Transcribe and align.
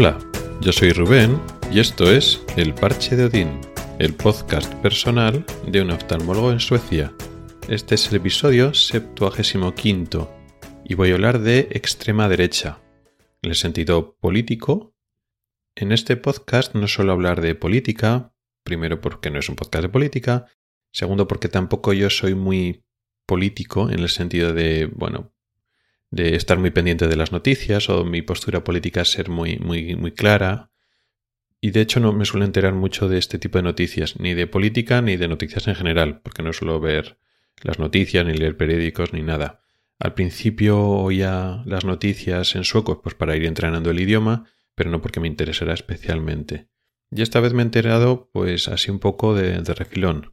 Hola, 0.00 0.16
yo 0.60 0.70
soy 0.70 0.92
Rubén 0.92 1.40
y 1.72 1.80
esto 1.80 2.08
es 2.08 2.40
El 2.56 2.72
Parche 2.72 3.16
de 3.16 3.24
Odín, 3.24 3.60
el 3.98 4.14
podcast 4.14 4.72
personal 4.74 5.44
de 5.66 5.82
un 5.82 5.90
oftalmólogo 5.90 6.52
en 6.52 6.60
Suecia. 6.60 7.12
Este 7.68 7.96
es 7.96 8.08
el 8.08 8.18
episodio 8.18 8.72
75 8.74 10.32
y 10.84 10.94
voy 10.94 11.10
a 11.10 11.14
hablar 11.14 11.40
de 11.40 11.66
extrema 11.72 12.28
derecha, 12.28 12.78
en 13.42 13.50
el 13.50 13.56
sentido 13.56 14.16
político. 14.20 14.94
En 15.74 15.90
este 15.90 16.16
podcast 16.16 16.76
no 16.76 16.86
suelo 16.86 17.10
hablar 17.10 17.40
de 17.40 17.56
política, 17.56 18.32
primero 18.62 19.00
porque 19.00 19.32
no 19.32 19.40
es 19.40 19.48
un 19.48 19.56
podcast 19.56 19.82
de 19.82 19.88
política, 19.88 20.46
segundo 20.92 21.26
porque 21.26 21.48
tampoco 21.48 21.92
yo 21.92 22.08
soy 22.08 22.36
muy 22.36 22.84
político 23.26 23.90
en 23.90 23.98
el 23.98 24.10
sentido 24.10 24.54
de, 24.54 24.86
bueno, 24.94 25.32
de 26.10 26.36
estar 26.36 26.58
muy 26.58 26.70
pendiente 26.70 27.06
de 27.06 27.16
las 27.16 27.32
noticias 27.32 27.88
o 27.90 28.04
mi 28.04 28.22
postura 28.22 28.64
política 28.64 29.04
ser 29.04 29.28
muy, 29.28 29.58
muy, 29.58 29.96
muy 29.96 30.12
clara. 30.12 30.70
Y 31.60 31.70
de 31.70 31.80
hecho 31.80 32.00
no 32.00 32.12
me 32.12 32.24
suelo 32.24 32.46
enterar 32.46 32.74
mucho 32.74 33.08
de 33.08 33.18
este 33.18 33.38
tipo 33.38 33.58
de 33.58 33.64
noticias, 33.64 34.18
ni 34.18 34.34
de 34.34 34.46
política 34.46 35.02
ni 35.02 35.16
de 35.16 35.28
noticias 35.28 35.66
en 35.68 35.74
general, 35.74 36.20
porque 36.22 36.42
no 36.42 36.52
suelo 36.52 36.80
ver 36.80 37.18
las 37.62 37.78
noticias, 37.78 38.24
ni 38.24 38.34
leer 38.34 38.56
periódicos, 38.56 39.12
ni 39.12 39.22
nada. 39.22 39.60
Al 39.98 40.14
principio 40.14 40.78
oía 40.80 41.62
las 41.66 41.84
noticias 41.84 42.54
en 42.54 42.64
sueco, 42.64 43.02
pues 43.02 43.16
para 43.16 43.36
ir 43.36 43.44
entrenando 43.44 43.90
el 43.90 44.00
idioma, 44.00 44.44
pero 44.76 44.90
no 44.90 45.02
porque 45.02 45.18
me 45.18 45.26
interesara 45.26 45.74
especialmente. 45.74 46.68
Y 47.10 47.22
esta 47.22 47.40
vez 47.40 47.52
me 47.52 47.62
he 47.62 47.64
enterado, 47.64 48.30
pues 48.32 48.68
así 48.68 48.90
un 48.90 49.00
poco 49.00 49.34
de, 49.34 49.60
de 49.60 49.74
refilón. 49.74 50.32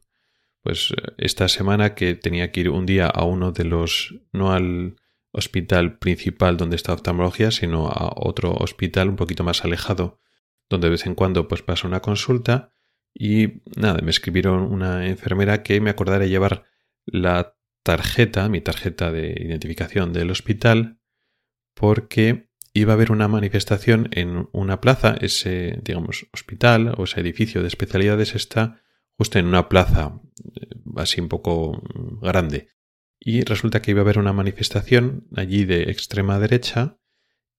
Pues 0.62 0.94
esta 1.18 1.48
semana 1.48 1.94
que 1.94 2.14
tenía 2.14 2.52
que 2.52 2.60
ir 2.60 2.70
un 2.70 2.86
día 2.86 3.06
a 3.06 3.24
uno 3.24 3.50
de 3.50 3.64
los, 3.64 4.14
no 4.32 4.52
al 4.52 4.96
hospital 5.36 5.98
principal 5.98 6.56
donde 6.56 6.76
está 6.76 6.92
oftalmología, 6.92 7.50
sino 7.50 7.88
a 7.88 8.12
otro 8.16 8.52
hospital 8.52 9.08
un 9.10 9.16
poquito 9.16 9.44
más 9.44 9.64
alejado, 9.64 10.18
donde 10.68 10.86
de 10.86 10.92
vez 10.92 11.06
en 11.06 11.14
cuando 11.14 11.46
pues 11.46 11.62
pasa 11.62 11.86
una 11.86 12.00
consulta 12.00 12.72
y 13.14 13.62
nada, 13.76 14.00
me 14.02 14.10
escribieron 14.10 14.60
una 14.60 15.06
enfermera 15.06 15.62
que 15.62 15.80
me 15.80 15.90
acordara 15.90 16.26
llevar 16.26 16.64
la 17.04 17.56
tarjeta, 17.82 18.48
mi 18.48 18.60
tarjeta 18.60 19.12
de 19.12 19.34
identificación 19.38 20.12
del 20.12 20.30
hospital, 20.30 20.98
porque 21.74 22.50
iba 22.72 22.92
a 22.92 22.96
haber 22.96 23.12
una 23.12 23.28
manifestación 23.28 24.08
en 24.12 24.48
una 24.52 24.80
plaza, 24.80 25.16
ese, 25.20 25.80
digamos, 25.82 26.26
hospital 26.32 26.94
o 26.96 27.04
ese 27.04 27.20
edificio 27.20 27.62
de 27.62 27.68
especialidades 27.68 28.34
está 28.34 28.82
justo 29.16 29.38
en 29.38 29.46
una 29.46 29.68
plaza 29.68 30.20
eh, 30.54 30.68
así 30.96 31.20
un 31.20 31.28
poco 31.28 31.82
grande 32.20 32.68
y 33.26 33.42
resulta 33.42 33.82
que 33.82 33.90
iba 33.90 34.02
a 34.02 34.04
haber 34.04 34.20
una 34.20 34.32
manifestación 34.32 35.26
allí 35.34 35.64
de 35.64 35.90
extrema 35.90 36.38
derecha 36.38 37.00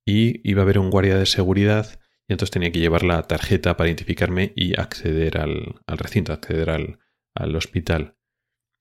y 0.05 0.39
iba 0.49 0.61
a 0.61 0.63
haber 0.63 0.79
un 0.79 0.89
guardia 0.89 1.17
de 1.17 1.25
seguridad 1.25 1.99
y 2.25 2.31
entonces 2.31 2.51
tenía 2.51 2.71
que 2.71 2.79
llevar 2.79 3.03
la 3.03 3.21
tarjeta 3.23 3.75
para 3.75 3.89
identificarme 3.89 4.53
y 4.55 4.79
acceder 4.79 5.37
al, 5.37 5.75
recinto, 5.85 6.31
acceder 6.31 6.69
al, 6.69 7.55
hospital. 7.57 8.15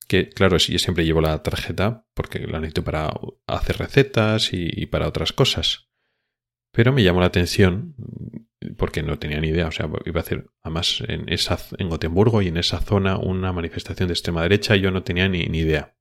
Que 0.07 0.29
claro, 0.29 0.59
yo 0.59 0.79
siempre 0.79 1.05
llevo 1.05 1.21
la 1.21 1.43
tarjeta 1.43 2.07
porque 2.15 2.39
la 2.47 2.61
necesito 2.61 2.85
para 2.85 3.13
hacer 3.49 3.79
recetas 3.79 4.53
y, 4.53 4.87
para 4.87 5.09
otras 5.09 5.33
cosas. 5.33 5.89
Pero 6.71 6.93
me 6.93 7.03
llamó 7.03 7.19
la 7.19 7.27
atención 7.27 7.97
porque 8.77 9.03
no 9.03 9.19
tenía 9.19 9.41
ni 9.41 9.49
idea. 9.49 9.67
O 9.67 9.73
sea, 9.73 9.91
iba 10.05 10.21
a 10.21 10.23
hacer 10.23 10.53
además 10.63 11.03
en, 11.09 11.27
en 11.29 11.89
Gotemburgo 11.89 12.43
y 12.43 12.49
en 12.49 12.59
esa 12.59 12.81
zona 12.81 13.19
una 13.19 13.53
manifestación 13.53 14.07
de 14.07 14.15
extrema 14.15 14.43
derecha 14.43 14.77
y 14.77 14.83
yo 14.83 14.93
no 14.93 15.03
tenía 15.03 15.29
ni 15.29 15.41
idea. 15.41 15.96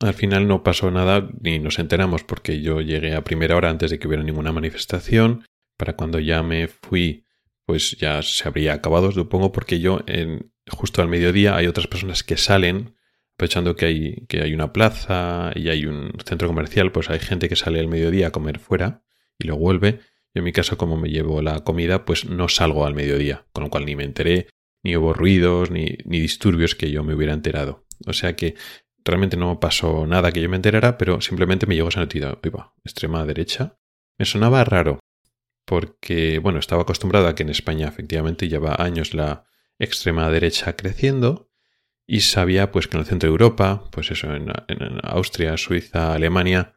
Al 0.00 0.14
final 0.14 0.46
no 0.46 0.62
pasó 0.62 0.90
nada 0.90 1.28
ni 1.40 1.58
nos 1.58 1.78
enteramos 1.78 2.22
porque 2.22 2.60
yo 2.60 2.80
llegué 2.80 3.14
a 3.14 3.24
primera 3.24 3.56
hora 3.56 3.70
antes 3.70 3.90
de 3.90 3.98
que 3.98 4.06
hubiera 4.06 4.22
ninguna 4.22 4.52
manifestación. 4.52 5.44
Para 5.76 5.96
cuando 5.96 6.20
ya 6.20 6.42
me 6.42 6.68
fui, 6.68 7.24
pues 7.66 7.96
ya 7.98 8.22
se 8.22 8.46
habría 8.46 8.74
acabado, 8.74 9.10
supongo, 9.12 9.52
porque 9.52 9.80
yo 9.80 10.00
en, 10.06 10.52
justo 10.70 11.02
al 11.02 11.08
mediodía 11.08 11.56
hay 11.56 11.66
otras 11.66 11.86
personas 11.86 12.22
que 12.22 12.36
salen, 12.36 12.94
aprovechando 13.34 13.76
que 13.76 13.86
hay, 13.86 14.26
que 14.28 14.40
hay 14.40 14.54
una 14.54 14.72
plaza 14.72 15.52
y 15.54 15.68
hay 15.68 15.86
un 15.86 16.12
centro 16.24 16.48
comercial, 16.48 16.92
pues 16.92 17.10
hay 17.10 17.18
gente 17.18 17.48
que 17.48 17.56
sale 17.56 17.80
al 17.80 17.88
mediodía 17.88 18.28
a 18.28 18.32
comer 18.32 18.58
fuera 18.58 19.02
y 19.38 19.46
lo 19.46 19.56
vuelve. 19.56 20.00
Yo 20.34 20.40
en 20.40 20.44
mi 20.44 20.52
caso, 20.52 20.78
como 20.78 20.96
me 20.96 21.10
llevo 21.10 21.42
la 21.42 21.60
comida, 21.64 22.04
pues 22.04 22.24
no 22.24 22.48
salgo 22.48 22.86
al 22.86 22.94
mediodía, 22.94 23.46
con 23.52 23.64
lo 23.64 23.70
cual 23.70 23.84
ni 23.84 23.96
me 23.96 24.04
enteré, 24.04 24.48
ni 24.84 24.96
hubo 24.96 25.12
ruidos, 25.12 25.70
ni, 25.70 25.98
ni 26.04 26.20
disturbios 26.20 26.74
que 26.74 26.90
yo 26.90 27.02
me 27.02 27.14
hubiera 27.14 27.32
enterado. 27.32 27.86
O 28.06 28.12
sea 28.12 28.36
que 28.36 28.54
Realmente 29.08 29.38
no 29.38 29.58
pasó 29.58 30.06
nada 30.06 30.32
que 30.32 30.42
yo 30.42 30.50
me 30.50 30.56
enterara, 30.56 30.98
pero 30.98 31.22
simplemente 31.22 31.64
me 31.64 31.74
llegó 31.74 31.88
esa 31.88 32.00
noticia. 32.00 32.38
Iba, 32.42 32.74
extrema 32.84 33.24
derecha. 33.24 33.78
Me 34.18 34.26
sonaba 34.26 34.62
raro, 34.64 35.00
porque, 35.64 36.38
bueno, 36.40 36.58
estaba 36.58 36.82
acostumbrado 36.82 37.26
a 37.26 37.34
que 37.34 37.42
en 37.42 37.48
España 37.48 37.88
efectivamente 37.88 38.48
lleva 38.48 38.76
años 38.78 39.14
la 39.14 39.46
extrema 39.78 40.28
derecha 40.30 40.76
creciendo 40.76 41.50
y 42.06 42.20
sabía 42.20 42.70
pues 42.70 42.86
que 42.86 42.98
en 42.98 43.00
el 43.00 43.06
centro 43.06 43.28
de 43.28 43.32
Europa, 43.32 43.88
pues 43.92 44.10
eso, 44.10 44.34
en, 44.34 44.50
Austria, 45.02 45.56
Suiza, 45.56 46.12
Alemania, 46.12 46.74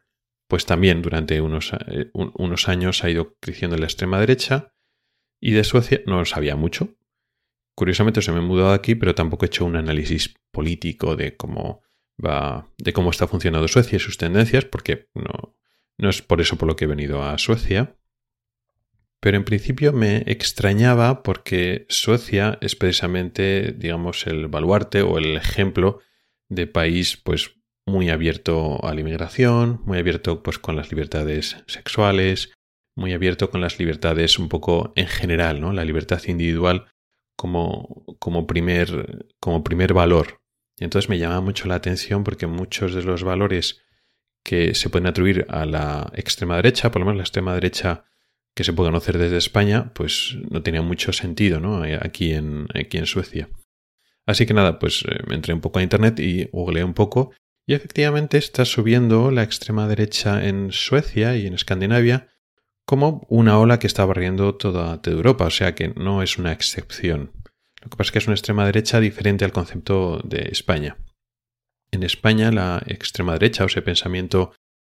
pues 0.48 0.64
también 0.64 1.02
durante 1.02 1.38
unos, 1.42 1.74
eh, 1.88 2.10
unos 2.14 2.66
años 2.66 3.04
ha 3.04 3.10
ido 3.10 3.36
creciendo 3.40 3.76
la 3.76 3.84
extrema 3.84 4.18
derecha 4.18 4.72
y 5.38 5.50
de 5.50 5.64
Suecia 5.64 6.00
no 6.06 6.18
lo 6.20 6.24
sabía 6.24 6.56
mucho. 6.56 6.96
Curiosamente 7.74 8.22
se 8.22 8.32
me 8.32 8.38
he 8.38 8.42
mudado 8.42 8.72
aquí, 8.72 8.94
pero 8.94 9.14
tampoco 9.14 9.44
he 9.44 9.48
hecho 9.48 9.66
un 9.66 9.76
análisis 9.76 10.34
político 10.50 11.14
de 11.14 11.36
cómo 11.36 11.82
de 12.78 12.92
cómo 12.92 13.10
está 13.10 13.26
funcionando 13.26 13.68
Suecia 13.68 13.96
y 13.96 14.00
sus 14.00 14.18
tendencias, 14.18 14.64
porque 14.64 15.08
no, 15.14 15.56
no 15.98 16.08
es 16.08 16.22
por 16.22 16.40
eso 16.40 16.56
por 16.56 16.68
lo 16.68 16.76
que 16.76 16.84
he 16.84 16.88
venido 16.88 17.22
a 17.22 17.36
Suecia. 17.38 17.96
Pero 19.20 19.36
en 19.36 19.44
principio 19.44 19.92
me 19.92 20.18
extrañaba 20.26 21.22
porque 21.22 21.86
Suecia 21.88 22.58
es 22.60 22.74
precisamente, 22.74 23.72
digamos, 23.72 24.26
el 24.26 24.48
baluarte 24.48 25.02
o 25.02 25.18
el 25.18 25.36
ejemplo 25.36 26.00
de 26.48 26.66
país, 26.66 27.16
pues, 27.16 27.56
muy 27.86 28.10
abierto 28.10 28.84
a 28.84 28.94
la 28.94 29.00
inmigración, 29.00 29.80
muy 29.84 29.98
abierto, 29.98 30.42
pues, 30.42 30.58
con 30.58 30.76
las 30.76 30.90
libertades 30.90 31.56
sexuales, 31.66 32.52
muy 32.96 33.12
abierto 33.12 33.50
con 33.50 33.60
las 33.60 33.78
libertades 33.78 34.38
un 34.38 34.48
poco 34.48 34.92
en 34.96 35.06
general, 35.06 35.60
¿no? 35.60 35.72
La 35.72 35.84
libertad 35.84 36.20
individual 36.26 36.86
como, 37.36 38.04
como, 38.18 38.46
primer, 38.46 39.26
como 39.40 39.64
primer 39.64 39.94
valor 39.94 40.41
y 40.82 40.84
entonces 40.84 41.08
me 41.08 41.20
llama 41.20 41.40
mucho 41.40 41.68
la 41.68 41.76
atención 41.76 42.24
porque 42.24 42.48
muchos 42.48 42.92
de 42.92 43.04
los 43.04 43.22
valores 43.22 43.82
que 44.42 44.74
se 44.74 44.90
pueden 44.90 45.06
atribuir 45.06 45.46
a 45.48 45.64
la 45.64 46.10
extrema 46.16 46.56
derecha, 46.56 46.90
por 46.90 46.98
lo 46.98 47.06
menos 47.06 47.18
la 47.18 47.22
extrema 47.22 47.54
derecha 47.54 48.02
que 48.52 48.64
se 48.64 48.72
puede 48.72 48.88
conocer 48.88 49.16
desde 49.16 49.36
España, 49.36 49.92
pues 49.94 50.36
no 50.50 50.60
tenía 50.64 50.82
mucho 50.82 51.12
sentido 51.12 51.60
¿no? 51.60 51.84
Eh, 51.84 51.96
aquí, 52.02 52.32
en, 52.32 52.66
aquí 52.74 52.98
en 52.98 53.06
Suecia. 53.06 53.48
Así 54.26 54.44
que 54.44 54.54
nada, 54.54 54.80
pues 54.80 55.04
eh, 55.08 55.20
entré 55.30 55.54
un 55.54 55.60
poco 55.60 55.78
a 55.78 55.84
internet 55.84 56.18
y 56.18 56.48
googleé 56.50 56.82
un 56.82 56.94
poco 56.94 57.30
y 57.64 57.74
efectivamente 57.74 58.36
está 58.38 58.64
subiendo 58.64 59.30
la 59.30 59.44
extrema 59.44 59.86
derecha 59.86 60.44
en 60.44 60.72
Suecia 60.72 61.36
y 61.36 61.46
en 61.46 61.54
Escandinavia 61.54 62.26
como 62.84 63.24
una 63.28 63.56
ola 63.60 63.78
que 63.78 63.86
está 63.86 64.04
barriendo 64.04 64.56
toda 64.56 65.00
Europa, 65.04 65.44
o 65.44 65.50
sea 65.50 65.76
que 65.76 65.90
no 65.90 66.24
es 66.24 66.38
una 66.38 66.50
excepción. 66.50 67.30
Lo 67.82 67.90
que 67.90 67.96
pasa 67.96 68.08
es 68.08 68.12
que 68.12 68.18
es 68.18 68.26
una 68.26 68.34
extrema 68.34 68.64
derecha 68.64 69.00
diferente 69.00 69.44
al 69.44 69.52
concepto 69.52 70.20
de 70.24 70.48
España. 70.50 70.96
En 71.90 72.04
España, 72.04 72.50
la 72.52 72.82
extrema 72.86 73.32
derecha 73.34 73.64
o 73.64 73.66
ese 73.66 73.82
pensamiento 73.82 74.52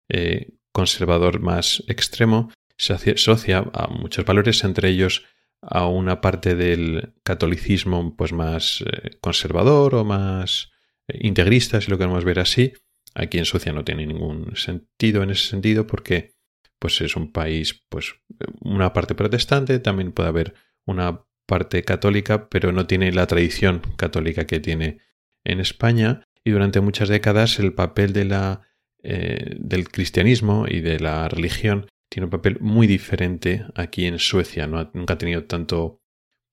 eh, 0.09 0.53
conservador 0.73 1.39
más 1.39 1.83
extremo 1.87 2.51
se 2.77 2.93
asocia 2.93 3.69
a 3.73 3.87
muchos 3.87 4.25
valores, 4.25 4.63
entre 4.63 4.89
ellos 4.89 5.25
a 5.61 5.87
una 5.87 6.21
parte 6.21 6.55
del 6.55 7.13
catolicismo 7.23 8.15
pues 8.15 8.31
más 8.31 8.81
eh, 8.81 9.17
conservador 9.21 9.95
o 9.95 10.05
más 10.05 10.71
eh, 11.07 11.19
integrista, 11.21 11.81
si 11.81 11.91
lo 11.91 11.97
queremos 11.97 12.23
ver 12.23 12.39
así. 12.39 12.73
Aquí 13.13 13.37
en 13.37 13.45
Suecia 13.45 13.73
no 13.73 13.83
tiene 13.83 14.05
ningún 14.05 14.55
sentido 14.55 15.23
en 15.23 15.31
ese 15.31 15.47
sentido 15.47 15.85
porque 15.85 16.33
pues 16.79 17.01
es 17.01 17.15
un 17.15 17.31
país 17.31 17.83
pues 17.89 18.15
una 18.61 18.93
parte 18.93 19.15
protestante, 19.15 19.79
también 19.79 20.13
puede 20.13 20.29
haber 20.29 20.53
una 20.85 21.25
parte 21.49 21.83
católica, 21.83 22.47
pero 22.47 22.71
no 22.71 22.87
tiene 22.87 23.11
la 23.11 23.27
tradición 23.27 23.81
católica 23.97 24.45
que 24.45 24.59
tiene 24.61 24.99
en 25.43 25.59
España. 25.59 26.23
Y 26.45 26.51
durante 26.51 26.79
muchas 26.79 27.09
décadas 27.09 27.59
el 27.59 27.73
papel 27.73 28.13
de 28.13 28.25
la, 28.25 28.61
eh, 29.03 29.55
del 29.59 29.89
cristianismo 29.89 30.65
y 30.69 30.79
de 30.79 30.99
la 30.99 31.27
religión 31.27 31.87
tiene 32.09 32.25
un 32.25 32.31
papel 32.31 32.59
muy 32.61 32.87
diferente 32.87 33.65
aquí 33.75 34.05
en 34.05 34.19
Suecia. 34.19 34.67
¿no? 34.67 34.89
Nunca 34.93 35.15
ha 35.15 35.17
tenido 35.17 35.43
tanto 35.45 36.01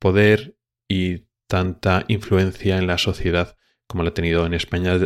poder 0.01 0.57
y 0.89 1.27
tanta 1.47 2.05
influencia 2.09 2.79
en 2.79 2.87
la 2.87 2.99
sociedad 2.99 3.57
como 3.87 4.03
la 4.03 4.11
ha 4.11 4.15
tenido 4.15 4.47
en 4.47 4.55
España 4.55 4.99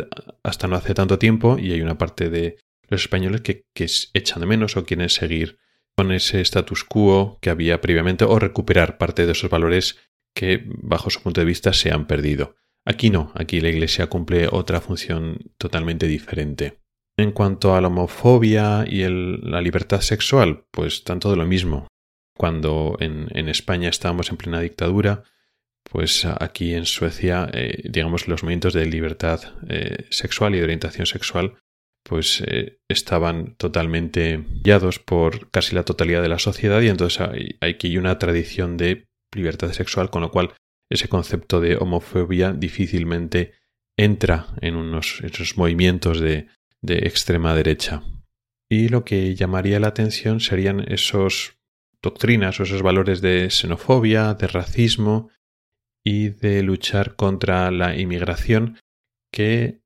hasta 0.43 0.67
no 0.67 0.75
hace 0.75 0.93
tanto 0.93 1.19
tiempo 1.19 1.57
y 1.59 1.71
hay 1.71 1.81
una 1.81 1.97
parte 1.97 2.29
de 2.29 2.57
los 2.87 3.01
españoles 3.01 3.41
que, 3.41 3.67
que 3.75 3.85
echan 4.13 4.39
de 4.39 4.47
menos 4.47 4.75
o 4.75 4.85
quieren 4.85 5.09
seguir 5.09 5.59
con 6.01 6.11
ese 6.11 6.41
status 6.41 6.83
quo 6.83 7.37
que 7.41 7.51
había 7.51 7.79
previamente 7.79 8.25
o 8.25 8.39
recuperar 8.39 8.97
parte 8.97 9.27
de 9.27 9.33
esos 9.33 9.51
valores 9.51 9.99
que 10.33 10.63
bajo 10.65 11.11
su 11.11 11.21
punto 11.21 11.41
de 11.41 11.45
vista 11.45 11.73
se 11.73 11.91
han 11.91 12.07
perdido. 12.07 12.55
Aquí 12.85 13.11
no, 13.11 13.31
aquí 13.35 13.61
la 13.61 13.69
Iglesia 13.69 14.07
cumple 14.07 14.47
otra 14.51 14.81
función 14.81 15.37
totalmente 15.59 16.07
diferente. 16.07 16.79
En 17.17 17.31
cuanto 17.33 17.75
a 17.75 17.81
la 17.81 17.89
homofobia 17.89 18.83
y 18.87 19.03
la 19.07 19.61
libertad 19.61 20.01
sexual, 20.01 20.65
pues 20.71 21.03
tanto 21.03 21.29
de 21.29 21.37
lo 21.37 21.45
mismo. 21.45 21.87
cuando 22.35 22.97
en, 22.99 23.47
España 23.49 23.87
estábamos 23.87 24.31
en 24.31 24.37
plena 24.37 24.59
dictadura, 24.59 25.21
pues 25.83 26.25
aquí 26.25 26.73
en 26.73 26.87
Suecia, 26.87 27.47
eh, 27.53 27.83
digamos, 27.87 28.27
los 28.27 28.41
movimientos 28.41 28.73
de 28.73 28.87
libertad 28.87 29.39
eh, 29.69 30.07
sexual 30.09 30.55
y 30.55 30.57
de 30.57 30.63
orientación 30.63 31.05
sexual, 31.05 31.57
pues 32.03 32.43
eh, 32.45 32.79
estaban 32.89 33.55
totalmente 33.55 34.43
guiados 34.63 34.99
por 34.99 35.49
casi 35.51 35.75
la 35.75 35.83
totalidad 35.83 36.21
de 36.21 36.29
la 36.29 36.39
sociedad 36.39 36.81
y 36.81 36.89
entonces 36.89 37.21
hay, 37.21 37.57
hay 37.61 37.71
aquí 37.71 37.97
una 37.97 38.17
tradición 38.17 38.77
de 38.77 39.07
libertad 39.33 39.71
sexual, 39.71 40.09
con 40.09 40.21
lo 40.21 40.31
cual 40.31 40.53
ese 40.89 41.07
concepto 41.07 41.61
de 41.61 41.77
homofobia 41.77 42.51
difícilmente 42.51 43.53
entra 43.97 44.47
en 44.61 44.75
unos 44.75 45.21
esos 45.21 45.57
movimientos 45.57 46.19
de, 46.19 46.47
de 46.81 46.99
extrema 46.99 47.55
derecha. 47.55 48.03
Y 48.69 48.89
lo 48.89 49.03
que 49.03 49.35
llamaría 49.35 49.79
la 49.79 49.87
atención 49.87 50.39
serían 50.39 50.79
esos 50.91 51.57
doctrinas 52.01 52.59
o 52.59 52.63
esos 52.63 52.81
valores 52.81 53.21
de 53.21 53.49
xenofobia, 53.49 54.33
de 54.33 54.47
racismo 54.47 55.29
y 56.03 56.29
de 56.29 56.63
luchar 56.63 57.15
contra 57.15 57.69
la 57.69 57.95
inmigración 57.97 58.79
que 59.31 59.80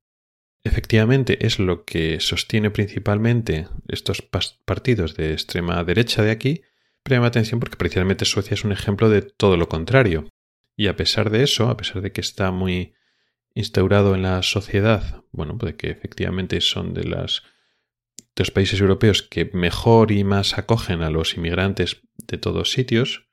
efectivamente 0.66 1.46
es 1.46 1.58
lo 1.58 1.84
que 1.84 2.20
sostiene 2.20 2.70
principalmente 2.70 3.68
estos 3.88 4.22
partidos 4.22 5.14
de 5.16 5.32
extrema 5.32 5.82
derecha 5.84 6.22
de 6.22 6.30
aquí, 6.30 6.62
pero 7.02 7.16
llama 7.16 7.28
atención 7.28 7.60
porque 7.60 7.76
precisamente 7.76 8.24
Suecia 8.24 8.54
es 8.54 8.64
un 8.64 8.72
ejemplo 8.72 9.08
de 9.08 9.22
todo 9.22 9.56
lo 9.56 9.68
contrario. 9.68 10.28
Y 10.76 10.88
a 10.88 10.96
pesar 10.96 11.30
de 11.30 11.42
eso, 11.42 11.68
a 11.68 11.76
pesar 11.76 12.02
de 12.02 12.12
que 12.12 12.20
está 12.20 12.50
muy 12.50 12.94
instaurado 13.54 14.14
en 14.14 14.22
la 14.22 14.42
sociedad, 14.42 15.22
bueno, 15.32 15.56
pues 15.56 15.74
que 15.76 15.90
efectivamente 15.90 16.60
son 16.60 16.92
de 16.92 17.04
las 17.04 17.42
de 18.34 18.42
los 18.42 18.50
países 18.50 18.80
europeos 18.80 19.22
que 19.22 19.50
mejor 19.54 20.12
y 20.12 20.22
más 20.22 20.58
acogen 20.58 21.02
a 21.02 21.08
los 21.08 21.36
inmigrantes 21.36 22.02
de 22.18 22.36
todos 22.36 22.70
sitios, 22.70 23.26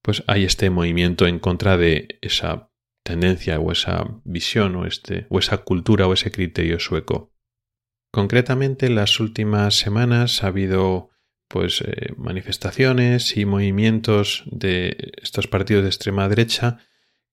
pues 0.00 0.22
hay 0.26 0.44
este 0.44 0.70
movimiento 0.70 1.26
en 1.26 1.38
contra 1.38 1.76
de 1.76 2.18
esa 2.22 2.69
tendencia 3.10 3.58
o 3.58 3.72
esa 3.72 4.06
visión 4.24 4.76
o, 4.76 4.86
este, 4.86 5.26
o 5.30 5.38
esa 5.40 5.58
cultura 5.58 6.06
o 6.06 6.12
ese 6.12 6.30
criterio 6.30 6.78
sueco. 6.78 7.32
Concretamente, 8.12 8.86
en 8.86 8.94
las 8.94 9.18
últimas 9.18 9.74
semanas 9.74 10.42
ha 10.42 10.48
habido 10.48 11.10
pues 11.48 11.80
eh, 11.80 12.14
manifestaciones 12.16 13.36
y 13.36 13.44
movimientos 13.44 14.44
de 14.46 15.12
estos 15.20 15.48
partidos 15.48 15.82
de 15.82 15.88
extrema 15.88 16.28
derecha 16.28 16.78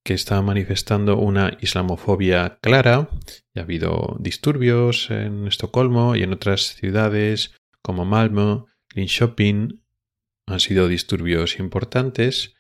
que 0.04 0.16
estaban 0.16 0.46
manifestando 0.46 1.18
una 1.18 1.56
islamofobia 1.62 2.58
clara. 2.60 3.10
Y 3.54 3.60
ha 3.60 3.64
habido 3.64 4.18
disturbios 4.20 5.12
en 5.12 5.48
Estocolmo 5.48 6.16
y 6.16 6.24
en 6.24 6.34
otras 6.34 6.76
ciudades 6.76 7.54
como 7.84 8.04
Malmö, 8.06 8.66
Linköping. 8.96 9.84
Han 10.48 10.60
sido 10.60 10.88
disturbios 10.88 11.60
importantes 11.60 12.57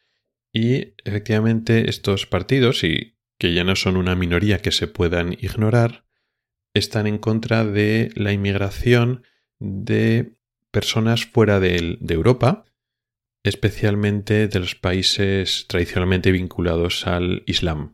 y 0.53 0.93
efectivamente 1.03 1.89
estos 1.89 2.25
partidos, 2.25 2.83
y 2.83 3.17
que 3.37 3.53
ya 3.53 3.63
no 3.63 3.75
son 3.75 3.97
una 3.97 4.15
minoría 4.15 4.59
que 4.59 4.71
se 4.71 4.87
puedan 4.87 5.33
ignorar, 5.33 6.05
están 6.73 7.07
en 7.07 7.17
contra 7.17 7.65
de 7.65 8.11
la 8.15 8.33
inmigración 8.33 9.23
de 9.59 10.37
personas 10.71 11.25
fuera 11.25 11.59
de, 11.59 11.97
de 11.99 12.13
Europa 12.13 12.67
especialmente 13.47 14.47
de 14.47 14.59
los 14.59 14.75
países 14.75 15.65
tradicionalmente 15.67 16.31
vinculados 16.31 17.07
al 17.07 17.43
Islam. 17.45 17.93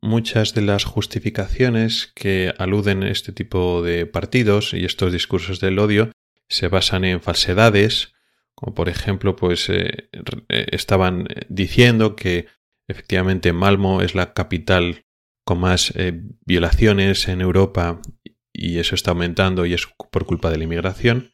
Muchas 0.00 0.54
de 0.54 0.62
las 0.62 0.84
justificaciones 0.84 2.12
que 2.14 2.52
aluden 2.58 3.02
a 3.02 3.10
este 3.10 3.32
tipo 3.32 3.82
de 3.82 4.06
partidos 4.06 4.74
y 4.74 4.84
estos 4.84 5.12
discursos 5.12 5.60
del 5.60 5.78
odio 5.78 6.10
se 6.48 6.68
basan 6.68 7.04
en 7.04 7.20
falsedades, 7.20 8.12
por 8.74 8.88
ejemplo, 8.88 9.36
pues 9.36 9.68
eh, 9.68 10.08
eh, 10.12 10.66
estaban 10.70 11.26
diciendo 11.48 12.16
que 12.16 12.46
efectivamente 12.88 13.52
Malmo 13.52 14.02
es 14.02 14.14
la 14.14 14.32
capital 14.32 15.04
con 15.44 15.58
más 15.60 15.92
eh, 15.96 16.22
violaciones 16.44 17.28
en 17.28 17.40
Europa 17.40 18.00
y 18.52 18.78
eso 18.78 18.94
está 18.94 19.10
aumentando 19.10 19.66
y 19.66 19.74
es 19.74 19.86
por 20.10 20.26
culpa 20.26 20.50
de 20.50 20.58
la 20.58 20.64
inmigración, 20.64 21.32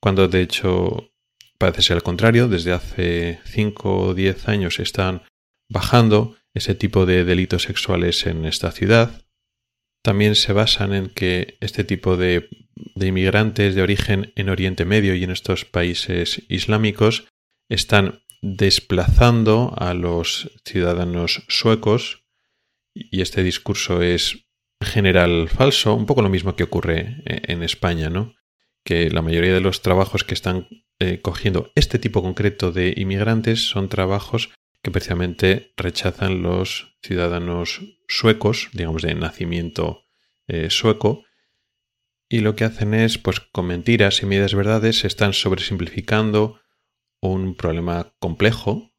cuando 0.00 0.28
de 0.28 0.42
hecho 0.42 1.10
Parece 1.58 1.82
ser 1.82 1.96
al 1.96 2.02
contrario, 2.02 2.48
desde 2.48 2.72
hace 2.72 3.40
5 3.44 3.96
o 3.98 4.14
10 4.14 4.48
años 4.48 4.78
están 4.78 5.22
bajando 5.70 6.36
ese 6.52 6.74
tipo 6.74 7.06
de 7.06 7.24
delitos 7.24 7.62
sexuales 7.62 8.26
en 8.26 8.44
esta 8.44 8.72
ciudad. 8.72 9.25
También 10.06 10.36
se 10.36 10.52
basan 10.52 10.94
en 10.94 11.08
que 11.08 11.58
este 11.58 11.82
tipo 11.82 12.16
de, 12.16 12.48
inmigrantes 12.94 13.74
de 13.74 13.82
origen 13.82 14.32
en 14.36 14.50
Oriente 14.50 14.84
Medio 14.84 15.16
y 15.16 15.24
en 15.24 15.32
estos 15.32 15.64
países 15.64 16.44
islámicos 16.48 17.26
están 17.68 18.22
desplazando 18.40 19.74
a 19.76 19.94
los 19.94 20.52
ciudadanos 20.64 21.42
suecos 21.48 22.22
y 22.94 23.20
este 23.20 23.42
discurso 23.42 24.00
es 24.00 24.46
en 24.80 24.86
general 24.86 25.48
falso, 25.48 25.94
un 25.94 26.06
poco 26.06 26.22
lo 26.22 26.28
mismo 26.28 26.54
que 26.54 26.62
ocurre 26.62 27.24
en 27.24 27.64
España, 27.64 28.08
¿no? 28.08 28.36
Que 28.84 29.10
la 29.10 29.22
mayoría 29.22 29.54
de 29.54 29.60
los 29.60 29.82
trabajos 29.82 30.22
que 30.22 30.34
están 30.34 30.68
eh, 31.00 31.18
cogiendo 31.20 31.72
este 31.74 31.98
tipo 31.98 32.22
concreto 32.22 32.70
de 32.70 32.94
inmigrantes 32.96 33.68
son 33.68 33.88
trabajos 33.88 34.50
que 34.82 34.92
precisamente 34.92 35.72
rechazan 35.76 36.42
los 36.42 36.96
ciudadanos 37.02 37.80
suecos, 38.08 38.68
digamos 38.72 39.02
de 39.02 39.14
nacimiento 39.14 40.04
eh, 40.46 40.70
sueco, 40.70 41.24
y 42.28 42.40
lo 42.40 42.56
que 42.56 42.64
hacen 42.64 42.94
es, 42.94 43.18
pues 43.18 43.40
con 43.40 43.66
mentiras 43.66 44.22
y 44.22 44.26
medias 44.26 44.54
verdades, 44.54 45.00
se 45.00 45.06
están 45.06 45.32
sobresimplificando 45.32 46.60
un 47.20 47.54
problema 47.54 48.12
complejo 48.18 48.92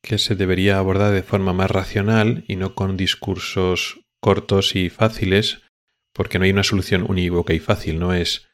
que 0.00 0.18
se 0.18 0.36
debería 0.36 0.78
abordar 0.78 1.12
de 1.12 1.22
forma 1.22 1.52
más 1.52 1.70
racional 1.70 2.44
y 2.46 2.56
no 2.56 2.74
con 2.74 2.96
discursos 2.96 4.00
cortos 4.20 4.76
y 4.76 4.90
fáciles, 4.90 5.62
porque 6.12 6.38
no 6.38 6.44
hay 6.44 6.50
una 6.50 6.64
solución 6.64 7.04
unívoca 7.08 7.52
y 7.52 7.58
fácil, 7.58 7.98
no 7.98 8.14
es 8.14 8.46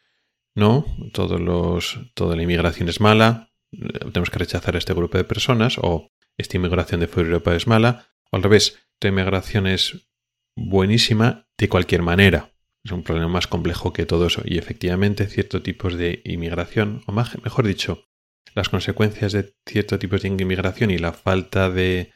no, 0.55 0.87
todos 1.13 1.41
los, 1.41 1.99
toda 2.15 2.37
la 2.37 2.43
inmigración 2.43 2.89
es 2.89 3.01
mala, 3.01 3.51
tenemos 3.71 4.31
que 4.31 4.39
rechazar 4.39 4.77
este 4.77 4.95
grupo 4.95 5.19
de 5.19 5.25
personas, 5.25 5.79
o 5.81 6.11
esta 6.37 6.57
inmigración 6.57 7.01
de 7.01 7.09
fuera 7.09 7.29
de 7.29 7.35
Europa 7.35 7.55
es 7.55 7.67
mala, 7.67 8.09
o 8.31 8.37
al 8.37 8.43
revés, 8.43 8.79
esta 9.05 9.11
inmigración 9.11 9.67
es 9.67 10.09
buenísima 10.57 11.47
de 11.59 11.69
cualquier 11.69 12.01
manera. 12.01 12.55
Es 12.83 12.91
un 12.91 13.03
problema 13.03 13.29
más 13.29 13.47
complejo 13.47 13.93
que 13.93 14.07
todo 14.07 14.29
eso. 14.29 14.41
Y 14.47 14.57
efectivamente, 14.57 15.27
ciertos 15.27 15.63
tipos 15.63 15.99
de 15.99 16.23
inmigración, 16.25 17.03
o 17.07 17.13
mejor 17.13 17.67
dicho, 17.67 18.09
las 18.55 18.71
consecuencias 18.71 19.33
de 19.33 19.55
ciertos 19.67 19.99
tipos 19.99 20.23
de 20.23 20.29
inmigración 20.29 20.91
y 20.91 20.97
la 20.97 21.13
falta 21.13 21.69
de 21.69 22.15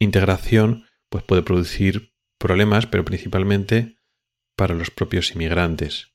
integración, 0.00 0.86
pues 1.10 1.22
puede 1.22 1.42
producir 1.42 2.12
problemas, 2.38 2.86
pero 2.86 3.04
principalmente 3.04 3.98
para 4.56 4.74
los 4.74 4.90
propios 4.90 5.30
inmigrantes. 5.32 6.08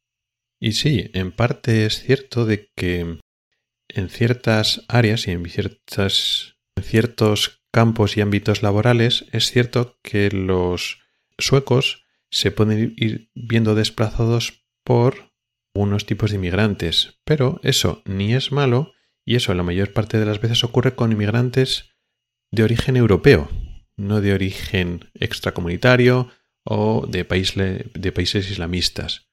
Y 0.60 0.74
sí, 0.74 1.10
en 1.14 1.32
parte 1.32 1.86
es 1.86 2.04
cierto 2.04 2.46
de 2.46 2.70
que 2.76 3.18
en 3.88 4.10
ciertas 4.10 4.84
áreas 4.90 5.26
y 5.30 5.32
en, 5.32 5.46
ciertas, 5.46 6.58
en 6.76 6.84
ciertos 6.84 7.61
campos 7.72 8.18
y 8.18 8.22
ámbitos 8.22 8.64
laborales 8.64 9.26
es 9.32 9.52
cierto 9.52 9.98
que 10.02 10.30
los 10.32 11.00
suecos 11.38 12.06
se 12.30 12.52
pueden 12.52 12.94
ir 12.98 13.30
viendo 13.34 13.76
desplazados 13.76 14.66
por 14.84 15.32
unos 15.74 16.06
tipos 16.06 16.32
de 16.32 16.38
inmigrantes, 16.38 17.20
pero 17.24 17.60
eso 17.64 18.02
ni 18.06 18.34
es 18.34 18.52
malo 18.52 18.94
y 19.26 19.36
eso 19.36 19.54
la 19.54 19.64
mayor 19.64 19.94
parte 19.94 20.20
de 20.20 20.26
las 20.26 20.42
veces 20.42 20.64
ocurre 20.64 20.96
con 20.96 21.12
inmigrantes 21.12 21.92
de 22.52 22.64
origen 22.64 22.98
europeo, 22.98 23.50
no 23.96 24.22
de 24.22 24.34
origen 24.34 25.10
extracomunitario 25.14 26.30
o 26.64 27.06
de, 27.08 27.24
de 27.94 28.12
países 28.12 28.52
islamistas. 28.52 29.30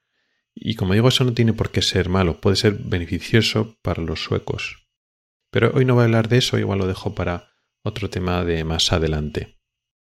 Y 0.55 0.75
como 0.75 0.95
digo, 0.95 1.09
eso 1.09 1.25
no 1.25 1.35
tiene 1.35 1.53
por 1.53 1.71
qué 1.71 1.83
ser 1.83 2.09
malo, 2.09 2.41
puede 2.41 2.57
ser 2.57 2.75
beneficioso 2.75 3.79
para 3.83 4.03
los 4.03 4.23
suecos. 4.23 4.89
Pero 5.51 5.73
hoy 5.75 5.85
no 5.85 5.95
voy 5.95 6.03
a 6.03 6.05
hablar 6.05 6.29
de 6.29 6.39
eso, 6.39 6.59
igual 6.59 6.81
lo 6.81 6.87
dejo 6.87 7.15
para 7.15 7.53
otro 7.85 8.11
tema 8.11 8.45
de 8.45 8.65
más 8.65 8.93
adelante. 8.93 9.57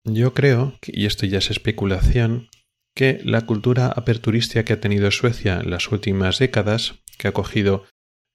Yo 0.04 0.34
creo, 0.34 0.74
y 0.88 1.06
esto 1.06 1.26
ya 1.26 1.38
es 1.38 1.52
especulación, 1.52 2.50
que 2.96 3.22
la 3.24 3.46
cultura 3.46 3.88
aperturista 3.88 4.66
que 4.66 4.74
ha 4.74 4.82
tenido 4.82 5.12
Suecia 5.12 5.60
en 5.62 5.70
las 5.70 5.92
últimas 5.92 6.40
décadas, 6.40 6.96
que 7.18 7.28
ha 7.28 7.34
cogido 7.34 7.86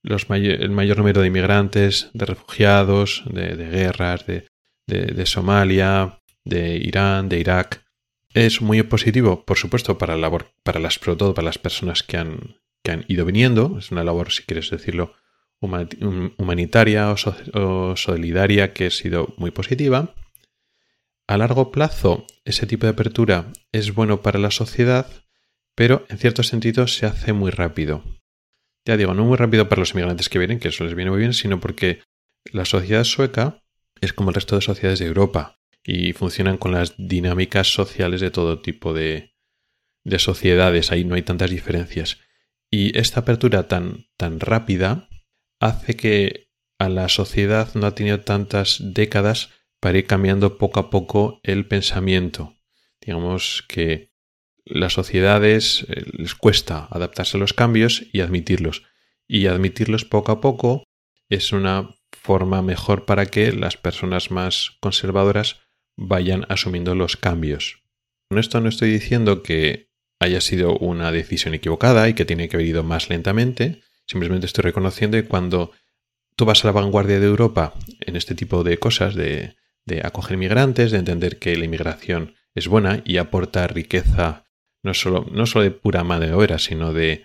el 0.02 0.70
mayor 0.70 0.98
número 0.98 1.20
de 1.20 1.26
inmigrantes, 1.26 2.10
de 2.14 2.26
refugiados, 2.26 3.24
de, 3.28 3.56
guerras, 3.56 4.24
de, 4.26 5.26
Somalia, 5.26 6.20
de 6.44 6.76
Irán, 6.76 7.28
de 7.28 7.40
Irak, 7.40 7.84
es 8.32 8.60
muy 8.60 8.82
positivo, 8.82 9.44
por 9.44 9.56
supuesto, 9.56 9.98
para, 9.98 10.16
labor, 10.16 10.52
para 10.62 10.78
las, 10.78 10.94
sobre 10.94 11.16
todo 11.16 11.34
para 11.34 11.46
las 11.46 11.58
personas 11.58 12.02
que 12.02 12.18
han, 12.18 12.60
que 12.84 12.92
han 12.92 13.04
ido 13.08 13.24
viniendo. 13.24 13.76
Es 13.78 13.90
una 13.90 14.04
labor, 14.04 14.30
si 14.30 14.42
quieres 14.42 14.70
decirlo, 14.70 15.14
humanitaria 15.60 17.14
o, 17.54 17.96
solidaria 17.96 18.72
que 18.72 18.86
ha 18.86 18.90
sido 18.90 19.34
muy 19.36 19.50
positiva. 19.50 20.14
A 21.26 21.38
largo 21.38 21.72
plazo, 21.72 22.26
ese 22.44 22.66
tipo 22.66 22.86
de 22.86 22.92
apertura 22.92 23.52
es 23.72 23.94
bueno 23.94 24.22
para 24.22 24.38
la 24.38 24.50
sociedad, 24.50 25.06
pero 25.74 26.06
en 26.08 26.18
cierto 26.18 26.42
sentido 26.42 26.86
se 26.86 27.06
hace 27.06 27.32
muy 27.32 27.50
rápido. 27.50 28.04
Ya 28.84 28.96
digo, 28.96 29.14
no 29.14 29.24
muy 29.24 29.36
rápido 29.36 29.68
para 29.68 29.80
los 29.80 29.90
inmigrantes 29.92 30.28
que 30.28 30.38
vienen, 30.38 30.60
que 30.60 30.68
eso 30.68 30.84
les 30.84 30.94
viene 30.94 31.10
muy 31.10 31.18
bien, 31.18 31.34
sino 31.34 31.58
porque 31.58 32.02
la 32.52 32.64
sociedad 32.64 33.02
sueca 33.02 33.62
es 34.00 34.12
como 34.12 34.30
el 34.30 34.34
resto 34.34 34.54
de 34.54 34.62
sociedades 34.62 35.00
de 35.00 35.06
Europa 35.06 35.58
y 35.82 36.12
funcionan 36.12 36.58
con 36.58 36.72
las 36.72 36.94
dinámicas 36.96 37.72
sociales 37.72 38.20
de 38.20 38.30
todo 38.30 38.60
tipo 38.60 38.92
de, 38.92 39.34
de 40.04 40.18
sociedades. 40.20 40.92
Ahí 40.92 41.04
no 41.04 41.16
hay 41.16 41.22
tantas 41.22 41.50
diferencias. 41.50 42.18
Y 42.70 42.96
esta 42.98 43.20
apertura 43.20 43.66
tan, 43.66 44.06
tan 44.16 44.38
rápida 44.38 45.08
hace 45.60 45.96
que 45.96 46.50
a 46.78 46.88
la 46.88 47.08
sociedad 47.08 47.74
no 47.74 47.86
ha 47.86 47.94
tenido 47.94 48.20
tantas 48.20 48.78
décadas 48.80 49.50
para 49.80 49.98
ir 49.98 50.06
cambiando 50.06 50.58
poco 50.58 50.80
a 50.80 50.90
poco 50.90 51.40
el 51.42 51.66
pensamiento. 51.66 52.54
Digamos 53.00 53.64
que 53.68 54.12
las 54.64 54.94
sociedades 54.94 55.86
eh, 55.88 56.02
les 56.12 56.34
cuesta 56.34 56.88
adaptarse 56.90 57.36
a 57.36 57.40
los 57.40 57.52
cambios 57.52 58.04
y 58.12 58.20
admitirlos. 58.20 58.82
Y 59.28 59.46
admitirlos 59.46 60.04
poco 60.04 60.32
a 60.32 60.40
poco 60.40 60.84
es 61.28 61.52
una 61.52 61.90
forma 62.10 62.62
mejor 62.62 63.04
para 63.04 63.26
que 63.26 63.52
las 63.52 63.76
personas 63.76 64.30
más 64.30 64.72
conservadoras 64.80 65.60
vayan 65.96 66.46
asumiendo 66.48 66.94
los 66.94 67.16
cambios. 67.16 67.82
Con 68.28 68.38
esto 68.38 68.60
no 68.60 68.68
estoy 68.68 68.90
diciendo 68.90 69.42
que 69.42 69.90
haya 70.18 70.40
sido 70.40 70.76
una 70.78 71.12
decisión 71.12 71.54
equivocada 71.54 72.08
y 72.08 72.14
que 72.14 72.24
tiene 72.24 72.48
que 72.48 72.56
haber 72.56 72.66
ido 72.66 72.82
más 72.82 73.08
lentamente, 73.08 73.82
simplemente 74.06 74.46
estoy 74.46 74.62
reconociendo 74.62 75.16
que 75.16 75.28
cuando 75.28 75.72
tú 76.36 76.44
vas 76.44 76.64
a 76.64 76.68
la 76.68 76.72
vanguardia 76.72 77.20
de 77.20 77.26
Europa 77.26 77.74
en 78.00 78.16
este 78.16 78.34
tipo 78.34 78.64
de 78.64 78.78
cosas, 78.78 79.14
de, 79.14 79.56
de 79.84 80.00
acoger 80.04 80.36
migrantes, 80.36 80.90
de 80.90 80.98
entender 80.98 81.38
que 81.38 81.56
la 81.56 81.64
inmigración 81.64 82.34
es 82.54 82.68
buena 82.68 83.02
y 83.04 83.18
aporta 83.18 83.66
riqueza 83.66 84.46
no 84.82 84.94
solo, 84.94 85.26
no 85.30 85.46
solo 85.46 85.64
de 85.64 85.70
pura 85.72 86.04
mano 86.04 86.26
de 86.26 86.32
obra, 86.32 86.58
sino 86.58 86.92
de, 86.92 87.24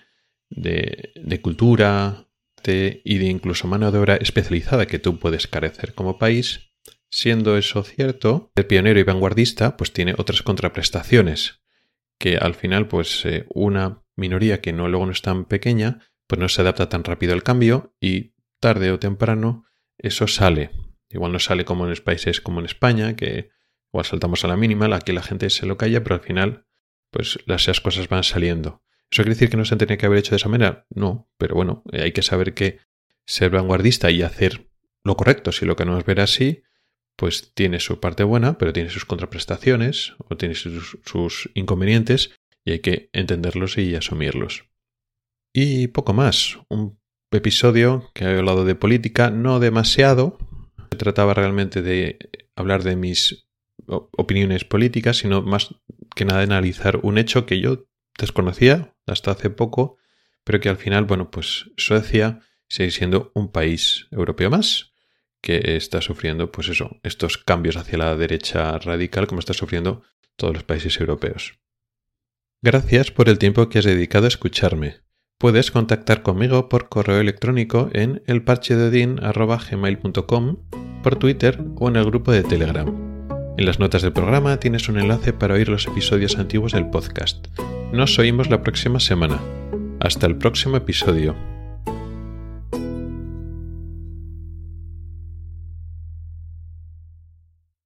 de, 0.49 1.41
cultura 1.41 2.27
y 2.63 3.17
de 3.17 3.25
incluso 3.25 3.67
mano 3.67 3.91
de 3.91 3.99
obra 3.99 4.15
especializada 4.15 4.87
que 4.87 4.99
tú 4.99 5.19
puedes 5.19 5.47
carecer 5.47 5.93
como 5.93 6.17
país. 6.17 6.71
Siendo 7.09 7.57
eso 7.57 7.83
cierto, 7.83 8.51
el 8.55 8.65
pionero 8.65 8.99
y 8.99 9.03
vanguardista 9.03 9.77
pues 9.77 9.91
tiene 9.91 10.15
otras 10.17 10.41
contraprestaciones 10.41 11.61
que 12.19 12.37
al 12.37 12.55
final 12.55 12.87
pues 12.87 13.25
eh, 13.25 13.45
una 13.49 14.03
minoría 14.15 14.61
que 14.61 14.73
no 14.73 14.87
luego 14.87 15.05
no 15.05 15.11
es 15.11 15.21
tan 15.21 15.45
pequeña 15.45 15.99
pues 16.31 16.39
no 16.39 16.47
se 16.47 16.61
adapta 16.61 16.87
tan 16.87 17.03
rápido 17.03 17.33
al 17.33 17.43
cambio 17.43 17.93
y 17.99 18.35
tarde 18.61 18.89
o 18.91 18.99
temprano 18.99 19.65
eso 19.97 20.27
sale. 20.27 20.71
Igual 21.09 21.33
no 21.33 21.39
sale 21.39 21.65
como 21.65 21.83
en 21.83 21.89
los 21.89 21.99
países 21.99 22.39
como 22.39 22.61
en 22.61 22.67
España, 22.67 23.17
que 23.17 23.49
igual 23.91 24.05
saltamos 24.05 24.45
a 24.45 24.47
la 24.47 24.55
mínima, 24.55 24.85
aquí 24.95 25.11
la 25.11 25.23
gente 25.23 25.49
se 25.49 25.65
lo 25.65 25.75
calla, 25.75 26.03
pero 26.03 26.15
al 26.15 26.21
final 26.21 26.65
pues 27.09 27.37
las 27.47 27.81
cosas 27.81 28.07
van 28.07 28.23
saliendo. 28.23 28.81
¿Eso 29.11 29.23
quiere 29.23 29.31
decir 29.31 29.49
que 29.49 29.57
no 29.57 29.65
se 29.65 29.75
tenía 29.75 29.97
que 29.97 30.05
haber 30.05 30.19
hecho 30.19 30.29
de 30.29 30.37
esa 30.37 30.47
manera? 30.47 30.85
No, 30.89 31.29
pero 31.37 31.53
bueno, 31.53 31.83
eh, 31.91 32.03
hay 32.03 32.13
que 32.13 32.21
saber 32.21 32.53
que 32.53 32.79
ser 33.25 33.49
vanguardista 33.49 34.09
y 34.09 34.21
hacer 34.21 34.71
lo 35.03 35.17
correcto, 35.17 35.51
si 35.51 35.65
lo 35.65 35.75
que 35.75 35.83
no 35.83 35.97
es 35.97 36.05
ver 36.05 36.21
así, 36.21 36.63
pues 37.17 37.51
tiene 37.53 37.81
su 37.81 37.99
parte 37.99 38.23
buena, 38.23 38.57
pero 38.57 38.71
tiene 38.71 38.89
sus 38.89 39.03
contraprestaciones 39.03 40.13
o 40.29 40.37
tiene 40.37 40.55
sus 40.55 41.49
inconvenientes 41.55 42.33
y 42.63 42.71
hay 42.71 42.79
que 42.79 43.09
entenderlos 43.11 43.77
y 43.77 43.95
asumirlos. 43.95 44.70
Y 45.53 45.87
poco 45.87 46.13
más, 46.13 46.59
un 46.69 46.99
episodio 47.31 48.09
que 48.13 48.25
ha 48.25 48.37
hablado 48.37 48.65
de 48.65 48.75
política, 48.75 49.29
no 49.29 49.59
demasiado, 49.59 50.37
se 50.89 50.97
trataba 50.97 51.33
realmente 51.33 51.81
de 51.81 52.19
hablar 52.55 52.83
de 52.83 52.95
mis 52.95 53.47
opiniones 53.85 54.63
políticas, 54.63 55.17
sino 55.17 55.41
más 55.41 55.75
que 56.15 56.25
nada 56.25 56.39
de 56.39 56.45
analizar 56.45 56.99
un 57.03 57.17
hecho 57.17 57.45
que 57.45 57.59
yo 57.59 57.85
desconocía 58.17 58.95
hasta 59.07 59.31
hace 59.31 59.49
poco, 59.49 59.97
pero 60.43 60.59
que 60.59 60.69
al 60.69 60.77
final, 60.77 61.05
bueno, 61.05 61.31
pues 61.31 61.71
Suecia 61.77 62.39
sigue 62.69 62.91
siendo 62.91 63.31
un 63.35 63.51
país 63.51 64.07
europeo 64.11 64.49
más 64.49 64.93
que 65.41 65.75
está 65.75 66.01
sufriendo, 66.01 66.51
pues 66.51 66.69
eso, 66.69 66.99
estos 67.03 67.37
cambios 67.37 67.75
hacia 67.75 67.97
la 67.97 68.15
derecha 68.15 68.77
radical 68.77 69.27
como 69.27 69.39
está 69.39 69.53
sufriendo 69.53 70.03
todos 70.35 70.53
los 70.53 70.63
países 70.63 70.99
europeos. 70.99 71.59
Gracias 72.61 73.11
por 73.11 73.27
el 73.27 73.39
tiempo 73.39 73.67
que 73.67 73.79
has 73.79 73.85
dedicado 73.85 74.25
a 74.25 74.27
escucharme. 74.27 75.01
Puedes 75.41 75.71
contactar 75.71 76.21
conmigo 76.21 76.69
por 76.69 76.87
correo 76.87 77.19
electrónico 77.19 77.89
en 77.93 78.21
elparchedodin.gmail.com, 78.27 80.57
por 81.01 81.15
Twitter 81.15 81.59
o 81.77 81.89
en 81.89 81.95
el 81.95 82.05
grupo 82.05 82.31
de 82.31 82.43
Telegram. 82.43 82.87
En 83.57 83.65
las 83.65 83.79
notas 83.79 84.03
del 84.03 84.13
programa 84.13 84.57
tienes 84.57 84.87
un 84.87 84.99
enlace 84.99 85.33
para 85.33 85.55
oír 85.55 85.67
los 85.67 85.87
episodios 85.87 86.37
antiguos 86.37 86.73
del 86.73 86.91
podcast. 86.91 87.47
Nos 87.91 88.19
oímos 88.19 88.51
la 88.51 88.61
próxima 88.61 88.99
semana. 88.99 89.39
Hasta 89.99 90.27
el 90.27 90.37
próximo 90.37 90.77
episodio. 90.77 91.35